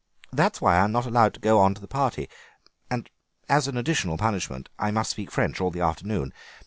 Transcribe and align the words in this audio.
That 0.33 0.55
is 0.55 0.61
why 0.61 0.77
I 0.77 0.83
am 0.85 0.91
not 0.91 1.05
allowed 1.05 1.35
to 1.35 1.39
go 1.39 1.71
to 1.71 1.79
the 1.79 1.87
party, 1.87 2.27
and 2.89 3.07
as 3.47 3.67
an 3.67 3.77
additional 3.77 4.17
punishment 4.17 4.67
I 4.79 4.89
must 4.89 5.11
speak 5.11 5.29
French 5.29 5.61
all 5.61 5.69
the 5.69 5.81
afternoon. 5.81 6.33